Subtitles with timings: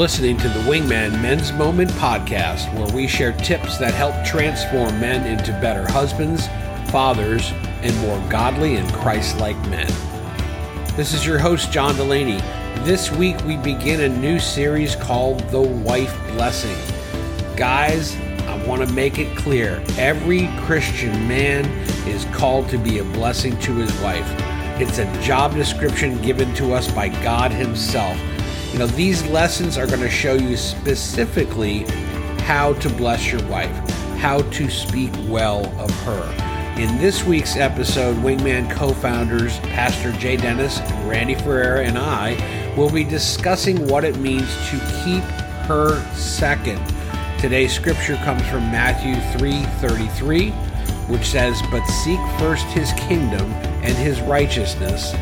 [0.00, 5.26] Listening to the Wingman Men's Moment podcast, where we share tips that help transform men
[5.26, 6.46] into better husbands,
[6.90, 9.86] fathers, and more godly and Christ like men.
[10.96, 12.38] This is your host, John Delaney.
[12.82, 16.78] This week we begin a new series called The Wife Blessing.
[17.54, 21.66] Guys, I want to make it clear every Christian man
[22.08, 24.26] is called to be a blessing to his wife.
[24.80, 28.16] It's a job description given to us by God Himself.
[28.72, 31.80] You know, these lessons are going to show you specifically
[32.42, 33.76] how to bless your wife,
[34.18, 36.76] how to speak well of her.
[36.80, 42.90] In this week's episode, Wingman co founders Pastor Jay Dennis, Randy Ferreira, and I will
[42.90, 45.24] be discussing what it means to keep
[45.66, 46.80] her second.
[47.38, 50.50] Today's scripture comes from Matthew 3:33,
[51.08, 55.12] which says, "But seek first his kingdom and his righteousness,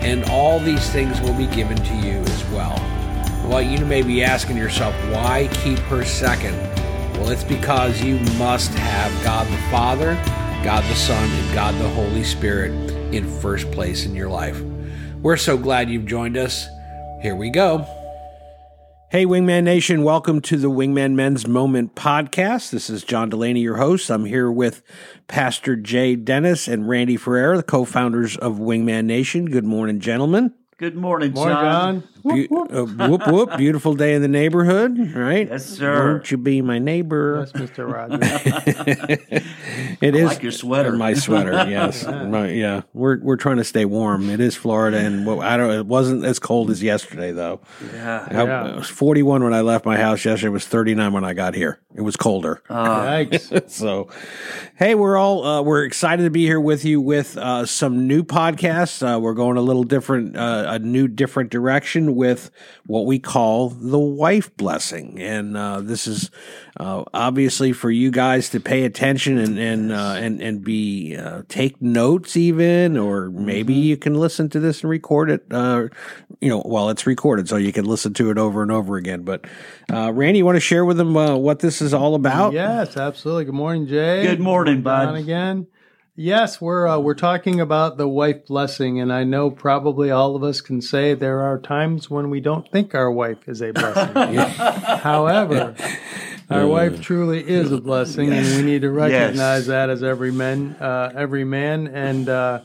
[0.00, 2.78] and all these things will be given to you as well."
[3.48, 6.54] Well, you may be asking yourself, why keep her second?
[7.14, 10.16] Well, it's because you must have God the Father,
[10.62, 12.72] God the Son, and God the Holy Spirit
[13.10, 14.60] in first place in your life.
[15.22, 16.66] We're so glad you've joined us.
[17.22, 17.86] Here we go.
[19.10, 22.70] Hey, Wingman Nation, welcome to the Wingman Men's Moment podcast.
[22.70, 24.10] This is John Delaney, your host.
[24.10, 24.82] I'm here with
[25.26, 29.46] Pastor Jay Dennis and Randy Ferreira, the co founders of Wingman Nation.
[29.46, 30.52] Good morning, gentlemen.
[30.78, 32.00] Good morning, Morning, John.
[32.02, 32.08] John.
[32.34, 33.56] Be- uh, whoop whoop!
[33.56, 35.48] Beautiful day in the neighborhood, right?
[35.48, 36.12] Yes, sir.
[36.14, 37.38] Won't you be my neighbor?
[37.40, 37.92] Yes, Mr.
[37.92, 39.28] Rogers.
[40.00, 40.92] It I is like your sweater.
[40.92, 42.82] My sweater, yes, My- yeah.
[42.94, 44.30] We're we're trying to stay warm.
[44.30, 45.70] It is Florida, and well, I don't.
[45.72, 47.60] It wasn't as cold as yesterday, though.
[47.92, 48.28] Yeah.
[48.32, 48.68] How- Yeah.
[48.68, 50.48] It was 41 when I left my house yesterday.
[50.48, 51.80] It was 39 when I got here.
[51.94, 52.62] It was colder.
[52.70, 53.70] Yikes.
[53.70, 54.08] so,
[54.76, 58.22] hey, we're all uh, we're excited to be here with you with uh, some new
[58.22, 59.02] podcasts.
[59.02, 62.50] Uh, we're going a little different, uh, a new different direction with
[62.86, 66.30] what we call the wife blessing, and uh, this is
[66.78, 71.42] uh, obviously for you guys to pay attention and and uh, and and be uh,
[71.48, 75.46] take notes even, or maybe you can listen to this and record it.
[75.50, 75.88] Uh,
[76.40, 79.22] you know, while it's recorded, so you can listen to it over and over again.
[79.22, 79.46] But
[79.92, 82.52] uh, Randy, you want to share with them uh, what this is all about?
[82.52, 83.44] yes, absolutely.
[83.44, 84.24] Good morning, Jay.
[84.24, 85.14] Good morning, John bud.
[85.14, 85.66] again.
[86.20, 90.42] Yes, we're uh, we're talking about the wife blessing, and I know probably all of
[90.42, 94.34] us can say there are times when we don't think our wife is a blessing.
[94.98, 95.76] However,
[96.50, 99.66] our wife truly is a blessing, and we need to recognize Yes.
[99.68, 102.62] that as every man, uh, every man, and uh,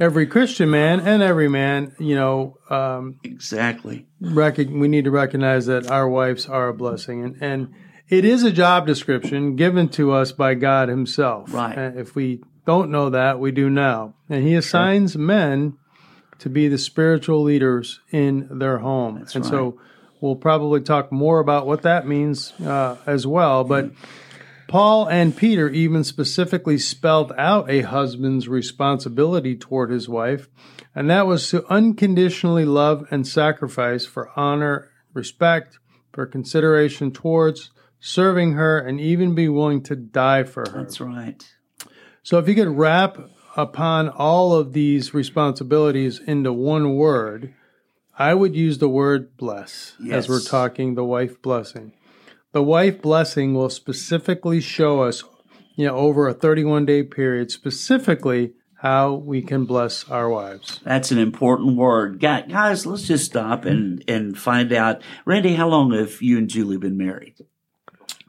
[0.00, 4.04] every Christian man, and every man, you know, um, Exactly.
[4.20, 7.68] rec- we need to recognize that our wives are a blessing and, and
[8.08, 11.52] it is a job description given to us by God himself.
[11.52, 11.76] Right.
[11.76, 14.14] And if we don't know that, we do now.
[14.28, 15.76] And he assigns men
[16.38, 19.18] to be the spiritual leaders in their home.
[19.18, 19.80] That's and so
[20.20, 23.64] we'll probably talk more about what that means uh, as well.
[23.64, 23.90] But
[24.68, 30.48] Paul and Peter even specifically spelled out a husband's responsibility toward his wife,
[30.94, 35.78] and that was to unconditionally love and sacrifice for honor, respect,
[36.12, 37.70] for consideration towards
[38.00, 40.82] serving her, and even be willing to die for her.
[40.82, 41.42] That's right.
[42.22, 43.18] So if you could wrap
[43.56, 47.54] upon all of these responsibilities into one word,
[48.18, 51.92] I would use the word bless as we're talking the wife blessing.
[52.52, 55.22] The wife blessing will specifically show us,
[55.74, 60.80] you know, over a 31 day period, specifically how we can bless our wives.
[60.84, 62.20] That's an important word.
[62.20, 65.02] Guys, let's just stop and, and find out.
[65.24, 67.34] Randy, how long have you and Julie been married?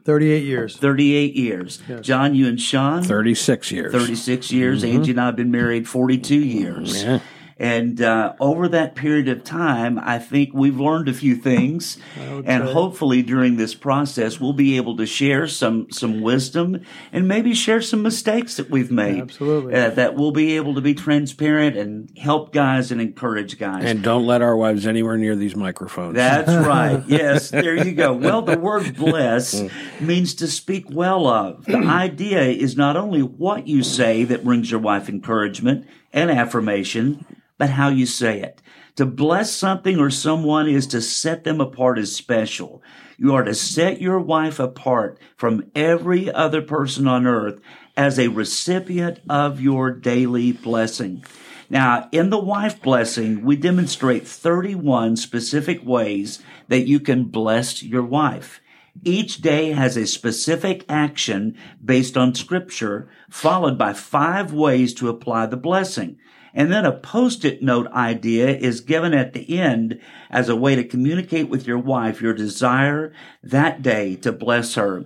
[0.08, 0.74] 38 years.
[0.74, 1.82] 38 years.
[2.00, 3.02] John, you and Sean?
[3.02, 3.92] 36 years.
[3.92, 4.82] 36 years.
[4.82, 4.96] Mm-hmm.
[4.96, 7.04] Angie and I have been married 42 years.
[7.04, 7.20] Yeah.
[7.58, 12.64] And uh, over that period of time, I think we've learned a few things, and
[12.64, 12.72] say.
[12.72, 17.82] hopefully during this process, we'll be able to share some some wisdom and maybe share
[17.82, 19.22] some mistakes that we've made.
[19.22, 19.74] Absolutely.
[19.74, 23.84] uh, that we'll be able to be transparent and help guys and encourage guys.
[23.84, 26.14] And don't let our wives anywhere near these microphones.
[26.14, 27.02] That's right.
[27.08, 28.12] Yes, there you go.
[28.12, 29.60] Well, the word bless
[30.00, 31.64] means to speak well of.
[31.64, 37.24] The idea is not only what you say that brings your wife encouragement and affirmation,
[37.58, 38.62] but how you say it.
[38.96, 42.82] To bless something or someone is to set them apart as special.
[43.16, 47.60] You are to set your wife apart from every other person on earth
[47.96, 51.24] as a recipient of your daily blessing.
[51.70, 58.04] Now, in the wife blessing, we demonstrate 31 specific ways that you can bless your
[58.04, 58.60] wife.
[59.04, 65.46] Each day has a specific action based on scripture, followed by five ways to apply
[65.46, 66.18] the blessing.
[66.54, 70.00] And then a post-it note idea is given at the end
[70.30, 73.12] as a way to communicate with your wife your desire
[73.42, 75.04] that day to bless her.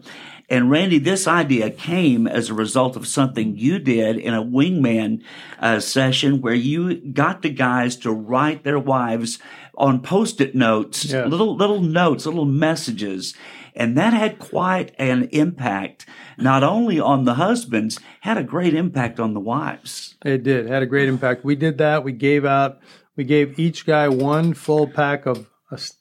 [0.49, 5.23] And Randy, this idea came as a result of something you did in a wingman
[5.59, 9.39] uh, session where you got the guys to write their wives
[9.79, 11.27] on post-it notes, Yes.
[11.29, 13.35] little little notes, little messages.
[13.75, 16.05] And that had quite an impact,
[16.39, 20.17] not only on the husbands, had a great impact on the wives.
[20.25, 20.69] It did.
[20.69, 21.45] Had a great impact.
[21.45, 22.05] We did that.
[22.05, 22.79] We gave out.
[23.17, 25.49] We gave each guy one full pack of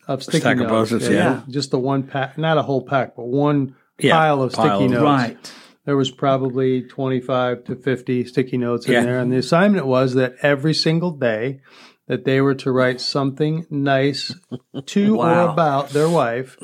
[0.07, 0.91] of sticky stack of notes.
[0.91, 1.41] Post-its, yeah.
[1.49, 4.85] just the one pack, not a whole pack, but one Yeah, pile of pile sticky
[4.85, 5.03] of- notes.
[5.03, 5.53] Right.
[5.85, 9.03] There was probably twenty five to fifty sticky notes in Yeah.
[9.03, 11.61] there, and the assignment was that every single day
[12.07, 14.35] that they were to write something nice
[14.87, 16.57] to or about their wife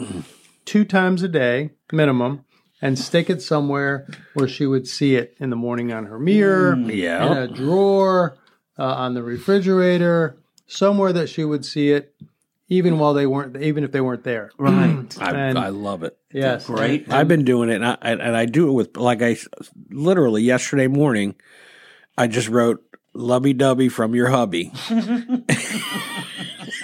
[0.66, 2.44] two times a day minimum
[2.82, 6.76] and stick it somewhere where she would see it in the morning on her mirror
[6.78, 7.32] Yeah.
[7.32, 8.38] in a drawer
[8.78, 10.38] uh, on the refrigerator
[10.68, 12.14] somewhere that she would see it
[12.70, 15.18] even while they weren't even if they weren't there Right.
[15.22, 16.18] I, And- I love it.
[16.32, 17.12] yes Great.
[17.12, 19.38] I've been doing it, and I, and I do it with like I
[19.90, 21.36] literally yesterday morning.
[22.18, 22.84] I just wrote
[23.14, 24.72] "lovey dovey" from your hubby,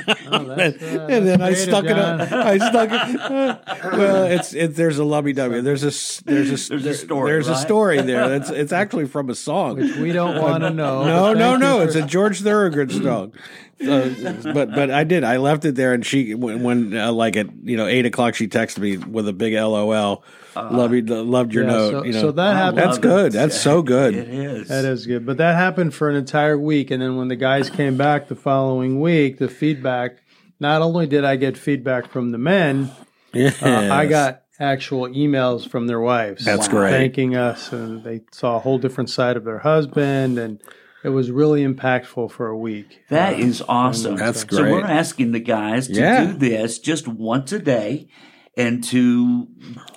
[0.07, 1.97] Oh, that's, uh, and then I stuck it.
[1.97, 3.93] Up, I stuck it.
[3.97, 4.75] well, it's it.
[4.75, 5.61] There's a lovey dovey.
[5.61, 8.27] There's a there's a There's a story, There's a story there.
[8.29, 9.77] That's it's actually from a song.
[9.77, 11.81] we don't want to know No, no, no.
[11.81, 13.33] It's a George Thorogood song.
[13.83, 15.23] So, but but I did.
[15.23, 18.35] I left it there, and she when, when uh, like at you know eight o'clock,
[18.35, 20.23] she texted me with a big LOL.
[20.55, 21.91] Love you, loved your yeah, note.
[21.91, 23.27] so, you know, so that happened that's good.
[23.27, 23.33] it.
[23.33, 24.13] That's so good.
[24.13, 24.67] It is.
[24.67, 25.25] That is good.
[25.25, 26.91] But that happened for an entire week.
[26.91, 30.19] And then when the guys came back the following week, the feedback,
[30.59, 32.91] not only did I get feedback from the men,
[33.33, 33.63] Yes.
[33.63, 36.45] uh, I got actual emails from their wives.
[36.45, 36.91] That's great.
[36.91, 37.71] Thanking us.
[37.73, 40.37] And they saw a whole different side of their husband.
[40.37, 40.61] And
[41.03, 43.01] it was really impactful for a week.
[43.09, 44.15] That is awesome.
[44.15, 44.57] That's So great.
[44.57, 46.25] So we're asking the guys to Yeah.
[46.25, 48.07] do this just once a day
[48.55, 49.47] and to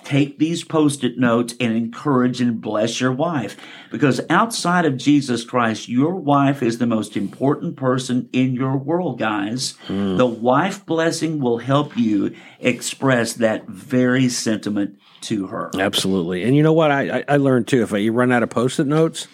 [0.04, 3.54] take these post-it notes and encourage and bless your wife.
[3.90, 9.18] Because outside of Jesus Christ, your wife is the most important person in your world,
[9.18, 9.74] guys.
[9.86, 10.16] Hmm.
[10.16, 15.70] The wife blessing will help you express that very sentiment to her.
[15.78, 16.42] Absolutely.
[16.42, 16.90] And you know what?
[16.90, 17.82] I, I, I learned too.
[17.82, 19.28] If you run out of post-it notes,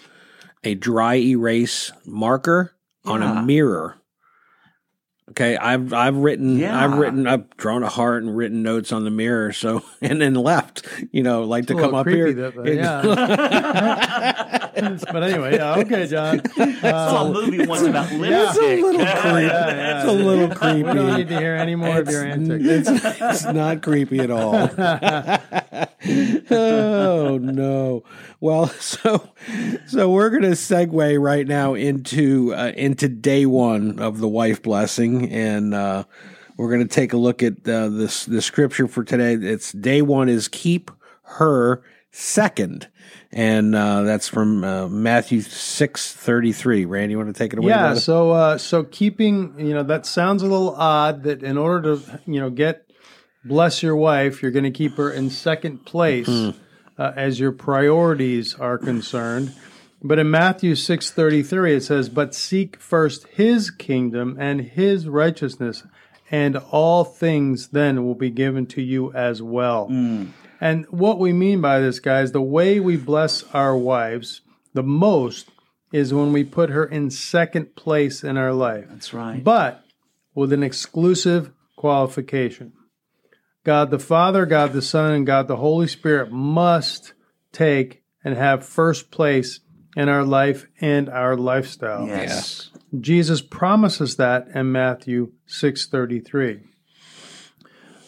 [0.63, 2.73] a dry erase marker
[3.05, 3.39] on Yeah.
[3.39, 3.95] a mirror.
[5.33, 6.79] Okay, I've I've written Yeah.
[6.79, 9.51] I've written I've drawn a heart and written notes on the mirror.
[9.51, 12.33] So and then left, you know, like to a come up creepy, here.
[12.33, 13.01] that- but yeah.
[15.11, 16.39] but anyway, yeah, okay, John.
[16.55, 18.97] It's saw Uh, a movie once about It's a little creepy.
[19.47, 20.01] yeah.
[20.01, 20.83] It's a little creepy.
[20.83, 22.63] we don't need to hear any more of your antics.
[22.65, 24.53] It's, it's not creepy at all.
[26.51, 28.03] oh no.
[28.39, 29.29] Well, so
[29.87, 34.61] so we're going to segue right now into uh, into day one of the wife
[34.61, 36.03] blessing, and uh,
[36.57, 39.33] we're going to take a look at uh, this the scripture for today.
[39.33, 40.91] It's day one is keep
[41.23, 42.87] her second,
[43.31, 46.85] and uh, that's from uh, Matthew six thirty three.
[46.85, 47.69] Randy, you want to take it away?
[47.69, 47.99] Yeah, brother?
[47.99, 52.21] so uh, so keeping you know that sounds a little odd that in order to
[52.25, 52.89] you know get
[53.43, 56.53] bless your wife, you're going to keep her in second place uh,
[57.15, 59.53] as your priorities are concerned.
[60.03, 65.07] But in Matthew six thirty three, it says, "But seek first His kingdom and His
[65.07, 65.83] righteousness,
[66.29, 70.25] and all things then will be given to you as well." Hmm.
[70.59, 74.41] And what we mean by this, guys, the way we bless our wives
[74.73, 75.49] the most
[75.91, 79.43] is when we put her in second place in our life, That's right.
[79.43, 79.83] but
[80.33, 82.73] with an exclusive qualification.
[83.63, 87.13] God the Father, God the Son, and God the Holy Spirit must
[87.51, 89.59] take and have first place
[89.95, 92.07] in our life and our lifestyle.
[92.07, 92.69] Yes.
[92.99, 96.61] Jesus promises that in Matthew 6:33.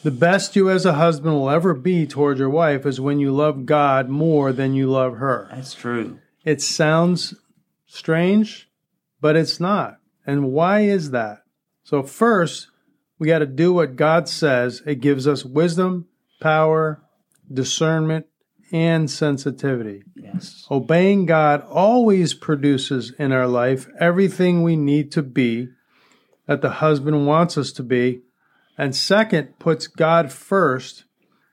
[0.03, 3.31] The best you as a husband will ever be toward your wife is when you
[3.31, 5.47] love God more than you love her.
[5.51, 6.19] That's true.
[6.43, 7.33] It sounds
[7.87, 8.69] strange,
[9.19, 9.97] but it's not.
[10.25, 11.41] And why is that?
[11.83, 12.67] So first,
[13.17, 14.83] we got to do what God says.
[14.85, 16.07] It gives us wisdom,
[16.39, 17.01] power,
[17.51, 18.27] discernment,
[18.71, 20.03] and sensitivity.
[20.15, 20.65] Yes.
[20.69, 25.69] Obeying God always produces in our life everything we need to be
[26.47, 28.21] that the husband wants us to be.
[28.77, 31.05] And second, puts God first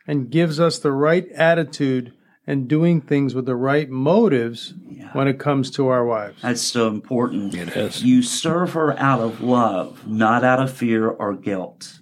[0.07, 2.13] and gives us the right attitude
[2.47, 4.75] and doing things with the right motives
[5.13, 6.43] when it comes to our wives.
[6.43, 7.55] That's so important.
[7.55, 8.03] It is.
[8.03, 12.01] You serve her out of love, not out of fear or guilt.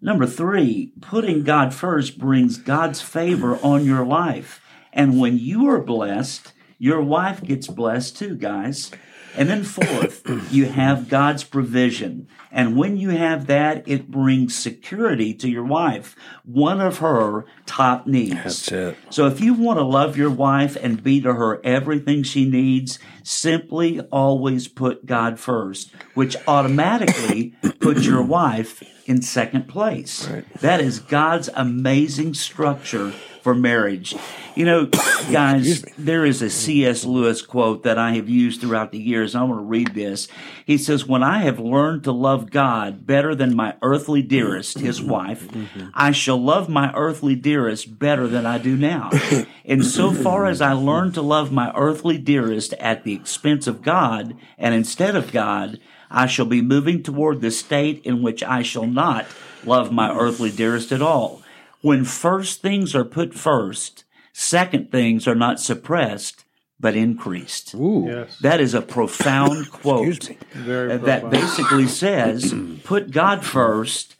[0.00, 4.60] Number three, putting God first brings God's favor on your life.
[4.92, 8.90] And when you are blessed, your wife gets blessed too, guys.
[9.36, 12.28] And then fourth, you have God's provision.
[12.50, 18.06] And when you have that, it brings security to your wife, one of her top
[18.06, 18.34] needs.
[18.34, 18.96] That's it.
[19.10, 22.98] So if you want to love your wife and be to her everything she needs,
[23.22, 30.28] simply always put God first, which automatically puts your wife in second place.
[30.60, 33.12] That is God's amazing structure
[33.46, 34.12] for marriage.
[34.56, 34.86] You know,
[35.30, 37.04] guys, there is a C.S.
[37.04, 39.36] Lewis quote that I have used throughout the years.
[39.36, 40.26] I want to read this.
[40.64, 44.98] He says, When I have learned to love God better than my earthly dearest, his
[44.98, 45.10] mm-hmm.
[45.10, 45.90] wife, mm-hmm.
[45.94, 49.10] I shall love my earthly dearest better than I do now.
[49.68, 53.82] And so far as I learn to love my earthly dearest at the expense of
[53.82, 58.62] God and instead of God, I shall be moving toward the state in which I
[58.62, 59.26] shall not
[59.64, 61.42] love my earthly dearest at all.
[61.82, 66.44] When first things are put first, second things are not suppressed,
[66.78, 67.74] but increased.
[67.74, 68.06] Ooh.
[68.08, 68.38] Yes.
[68.38, 71.30] That is a profound quote Very that profound.
[71.30, 72.54] basically says
[72.84, 74.16] put God first,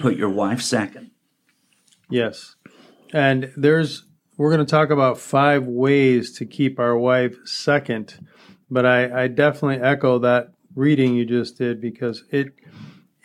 [0.00, 1.10] put your wife second.
[2.08, 2.56] Yes.
[3.12, 4.04] And there's
[4.36, 8.26] we're going to talk about five ways to keep our wife second,
[8.70, 12.54] but I, I definitely echo that reading you just did because it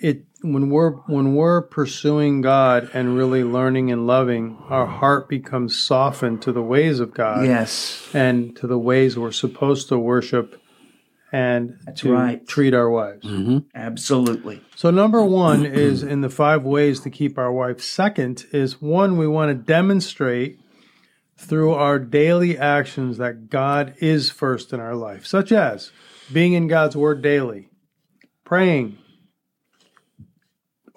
[0.03, 5.79] it when we're when we're pursuing God and really learning and loving, our heart becomes
[5.79, 8.09] softened to the ways of God Yes.
[8.13, 10.61] and to the ways we're supposed to worship
[11.31, 12.45] and to right.
[12.45, 13.25] treat our wives.
[13.25, 13.59] Mm-hmm.
[13.73, 14.61] Absolutely.
[14.75, 19.17] So number one is in the five ways to keep our wife second is one
[19.17, 20.59] we want to demonstrate
[21.37, 25.91] through our daily actions that God is first in our life, such as
[26.31, 27.69] being in God's word daily,
[28.43, 28.97] praying,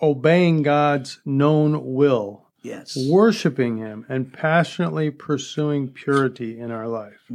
[0.01, 2.97] obeying God's known will, Yes.
[3.09, 7.31] worshiping him and passionately pursuing purity in our life.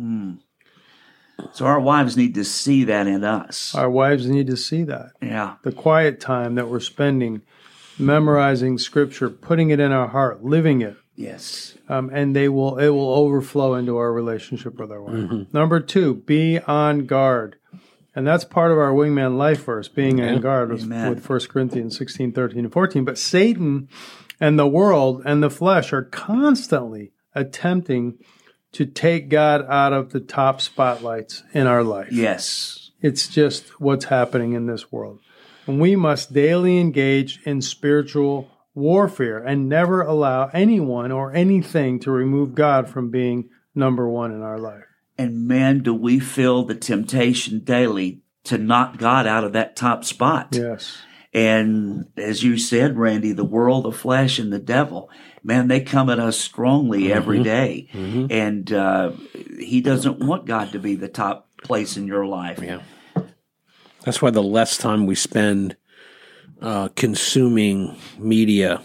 [1.54, 3.74] So our wives need to see that in us.
[3.74, 5.12] Our wives need to see that.
[5.22, 5.56] Yeah.
[5.64, 7.42] the quiet time that we're spending
[7.98, 11.78] memorizing scripture, putting it in our heart, living it, Yes.
[11.90, 15.48] um, and they will it will overflow into our relationship with our wife.
[15.54, 17.58] Number two, be on guard.
[18.14, 21.10] And that's part of our wingman life verse, being on guard with, Amen.
[21.10, 23.06] with 1 Corinthians 16, 13, and 14.
[23.06, 23.88] But Satan
[24.40, 28.18] and the world and the flesh are constantly attempting
[28.74, 32.12] to take God out of the top spotlights in our life.
[32.12, 32.92] Yes.
[33.02, 35.20] It's just what's happening in this world.
[35.68, 42.12] And we must daily engage in spiritual warfare and never allow anyone or anything to
[42.12, 44.86] remove God from being number one in our life.
[45.18, 50.04] And man, do we feel the temptation daily to knock God out of that top
[50.04, 50.50] spot.
[50.52, 50.98] Yes.
[51.34, 55.10] And as you said, Randy, the world, the flesh, and the devil,
[55.44, 57.88] man, they come at us strongly every day.
[58.30, 59.12] And uh,
[59.60, 62.60] he doesn't want God to be the top place in your life.
[62.62, 62.82] Yeah.
[64.04, 65.78] That's why the less time we spend
[66.62, 68.82] uh, consuming media,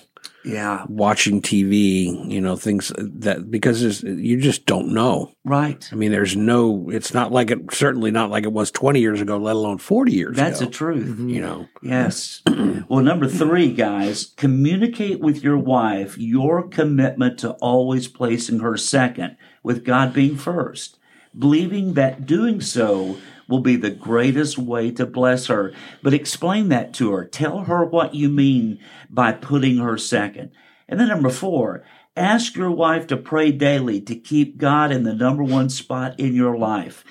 [0.47, 5.33] Yeah, watching TV, you know, things that because you just don't know.
[5.45, 5.89] right.
[5.91, 6.89] I mean, there's no.
[6.91, 7.59] It's not like it.
[7.73, 10.73] Certainly not like it was 20 years ago, let alone 40 years That's the ago.
[10.73, 11.07] truth.
[11.07, 11.41] you mm-hmm.
[11.41, 11.69] know.
[11.83, 12.43] Yes.
[12.89, 19.37] well, number three, guys, communicate with your wife your commitment to always placing her second,
[19.63, 20.99] with God being first,
[21.39, 25.73] believing that doing so will be the greatest way to bless her.
[26.03, 27.25] But explain that to her.
[27.25, 28.79] Tell her what you mean
[29.09, 30.51] by putting her second.
[30.89, 31.85] And then number four,
[32.17, 36.35] ask your wife to pray daily to keep God in the number one spot in
[36.35, 37.05] your life.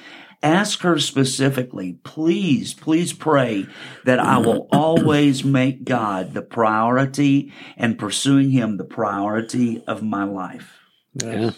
[0.44, 3.65] Ask her specifically, please, please pray
[4.03, 10.24] that I will always make God the priority and pursuing Him the priority of my
[10.24, 10.77] life.
[11.15, 11.51] Yeah.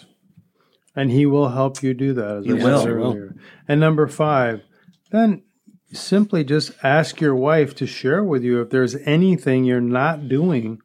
[0.97, 2.37] And he will help you do that.
[2.37, 2.79] As He I will.
[2.81, 3.35] said earlier.
[3.67, 4.63] And number five,
[5.11, 5.43] then
[5.93, 10.81] simply just ask your wife to share with you if there's anything you're not doing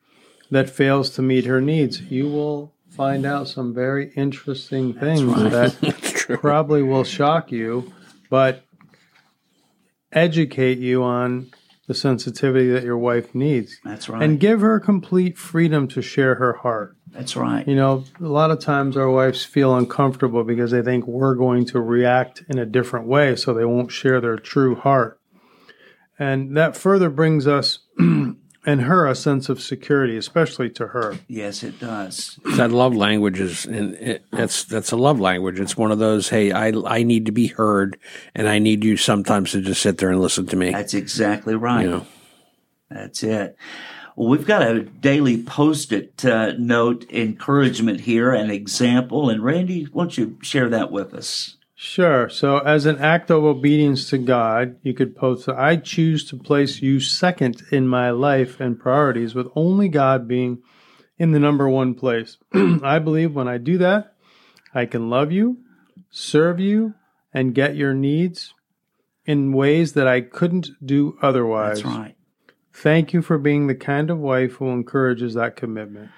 [0.50, 2.02] that fails to meet her needs.
[2.02, 6.36] You will find out some very interesting things that That's true.
[6.36, 7.90] probably will shock you,
[8.28, 8.62] but
[10.12, 11.50] educate you on
[11.88, 13.78] the sensitivity that your wife needs.
[13.84, 14.22] That's right.
[14.22, 16.96] And give her complete freedom to share her heart.
[17.10, 17.66] That's right.
[17.66, 21.66] You know, a lot of times our wives feel uncomfortable because they think we're going
[21.66, 25.20] to react in a different way, so they won't share their true heart.
[26.18, 27.80] And that further brings us
[28.64, 31.18] and her a sense of security, especially to her.
[31.28, 32.38] Yes, it does.
[32.56, 36.28] that love language is and it, that's that's a love language it's one of those
[36.28, 37.98] hey i i need to be heard
[38.34, 41.54] and i need you sometimes to just sit there and listen to me That's exactly
[41.54, 41.82] right.
[41.84, 42.06] you know
[42.90, 43.56] That's it.
[44.14, 49.30] Well, we've got a daily post-it uh, note encouragement here, an example.
[49.30, 51.56] And Randy, why don't you share that with us?
[51.84, 52.28] Sure.
[52.28, 56.80] So, as an act of obedience to God, you could post, I choose to place
[56.80, 60.62] you second in my life and priorities, with only God being
[61.18, 62.38] in the number one place.
[62.54, 64.14] I believe when I do that,
[64.72, 65.58] I can love you,
[66.08, 66.94] serve you,
[67.34, 68.54] and get your needs
[69.26, 71.82] in ways that I couldn't do otherwise.
[71.82, 72.14] That's right.
[72.72, 76.12] Thank you for being the kind of wife who encourages that commitment.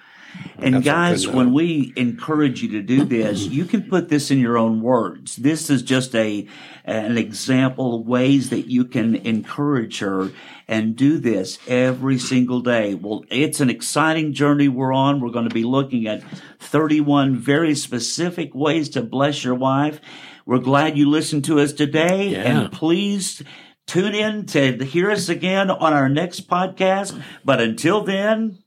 [0.57, 4.39] And That's guys, when we encourage you to do this, you can put this in
[4.39, 5.35] your own words.
[5.35, 6.47] This is just a
[6.85, 10.31] an example of ways that you can encourage her
[10.67, 12.95] and do this every single day.
[12.95, 15.19] Well, it's an exciting journey we're on.
[15.19, 16.23] We're going to be looking at
[16.59, 19.99] 31 very specific ways to bless your wife.
[20.45, 22.43] We're glad you listened to us today yeah.
[22.43, 23.43] and please
[23.87, 27.21] tune in to hear us again on our next podcast.
[27.43, 28.59] But until then,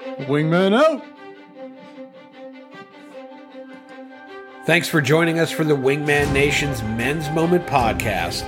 [0.00, 1.15] Wingman out.
[4.66, 8.42] Thanks for joining us for the Wingman Nation's Men's Moment podcast.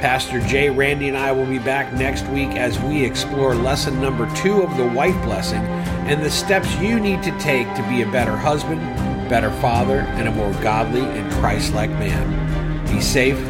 [0.00, 4.30] Pastor Jay, Randy, and I will be back next week as we explore lesson number
[4.36, 5.62] two of the wife blessing
[6.04, 8.82] and the steps you need to take to be a better husband,
[9.30, 12.84] better father, and a more godly and Christ like man.
[12.94, 13.42] Be safe.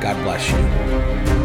[0.00, 1.37] God bless you.